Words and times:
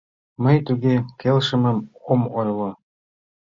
—Мый 0.43 0.57
туге 0.65 0.95
келшымым 1.21 1.77
ом 2.11 2.21
ойло. 2.39 2.69